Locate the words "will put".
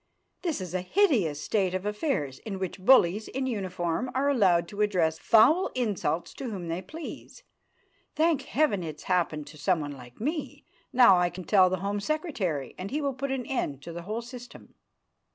12.99-13.29